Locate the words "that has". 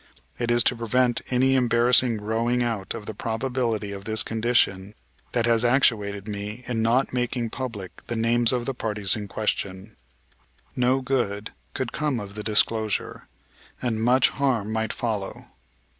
5.33-5.63